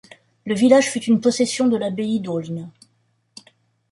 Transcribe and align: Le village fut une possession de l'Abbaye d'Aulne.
Le 0.47 0.55
village 0.55 0.89
fut 0.89 1.03
une 1.05 1.21
possession 1.21 1.67
de 1.67 1.77
l'Abbaye 1.77 2.21
d'Aulne. 2.21 2.71